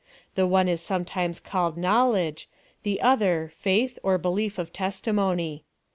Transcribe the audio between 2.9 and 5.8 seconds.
other faith or be lief of testimony.